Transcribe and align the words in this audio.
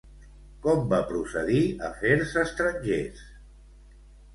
Com 0.63 0.81
va 0.93 1.01
procedir 1.11 1.61
Afers 1.91 2.37
estrangers? 2.49 3.25